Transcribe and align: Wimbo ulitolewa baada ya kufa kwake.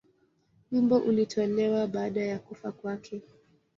Wimbo 0.71 0.97
ulitolewa 0.97 1.87
baada 1.87 2.21
ya 2.25 2.39
kufa 2.39 2.71
kwake. 2.71 3.21